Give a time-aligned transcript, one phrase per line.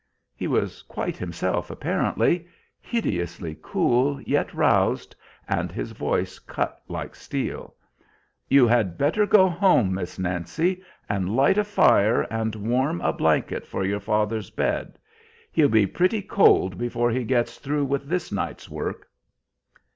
[0.35, 2.47] He was quite himself apparently,
[2.79, 5.15] hideously cool, yet roused,
[5.47, 7.75] and his voice cut like steel.
[8.49, 13.67] "You had better go home, Miss Nancy, and light a fire and warm a blanket
[13.67, 14.97] for your father's bed.
[15.51, 19.07] He'll be pretty cold before he gets through with this night's work."